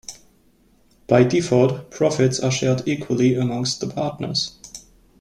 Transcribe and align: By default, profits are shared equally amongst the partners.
By 1.05 1.21
default, 1.25 1.91
profits 1.91 2.39
are 2.39 2.49
shared 2.49 2.87
equally 2.87 3.35
amongst 3.35 3.81
the 3.81 3.87
partners. 3.87 4.57